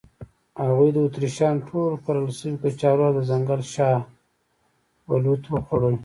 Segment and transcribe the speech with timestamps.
[0.63, 3.99] هغوی د اتریشیانو ټول کرل شوي کچالو او د ځنګل شاه
[5.07, 5.95] بلوط وخوړل.